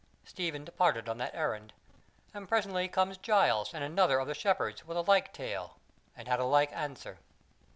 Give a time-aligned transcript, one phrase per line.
[0.25, 1.73] Stephen departed on that errand;
[2.33, 5.77] and presently comes Giles and another of the Shepherds with a like tale,
[6.17, 7.19] and had a like answer.